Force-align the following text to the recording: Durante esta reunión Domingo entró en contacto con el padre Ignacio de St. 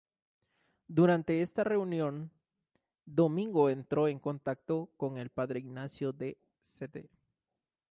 Durante 0.87 1.43
esta 1.43 1.63
reunión 1.63 2.31
Domingo 3.05 3.69
entró 3.69 4.07
en 4.07 4.17
contacto 4.17 4.89
con 4.97 5.19
el 5.19 5.29
padre 5.29 5.59
Ignacio 5.59 6.11
de 6.11 6.39
St. 6.59 7.07